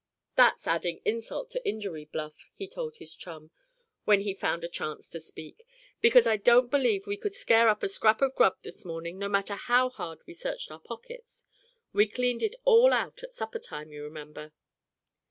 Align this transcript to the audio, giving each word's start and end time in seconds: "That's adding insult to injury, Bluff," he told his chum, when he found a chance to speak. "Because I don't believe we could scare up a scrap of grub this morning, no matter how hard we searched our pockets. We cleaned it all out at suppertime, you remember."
"That's 0.35 0.65
adding 0.65 0.99
insult 1.05 1.51
to 1.51 1.63
injury, 1.63 2.05
Bluff," 2.05 2.49
he 2.55 2.67
told 2.67 2.97
his 2.97 3.13
chum, 3.13 3.51
when 4.05 4.21
he 4.21 4.33
found 4.33 4.63
a 4.63 4.67
chance 4.67 5.07
to 5.09 5.19
speak. 5.19 5.63
"Because 6.01 6.25
I 6.25 6.37
don't 6.37 6.71
believe 6.71 7.05
we 7.05 7.17
could 7.17 7.35
scare 7.35 7.69
up 7.69 7.83
a 7.83 7.87
scrap 7.87 8.19
of 8.23 8.33
grub 8.33 8.55
this 8.63 8.83
morning, 8.83 9.19
no 9.19 9.29
matter 9.29 9.53
how 9.53 9.91
hard 9.91 10.17
we 10.25 10.33
searched 10.33 10.71
our 10.71 10.79
pockets. 10.79 11.45
We 11.93 12.07
cleaned 12.07 12.41
it 12.41 12.55
all 12.63 12.93
out 12.93 13.21
at 13.21 13.31
suppertime, 13.31 13.91
you 13.91 14.03
remember." 14.03 14.53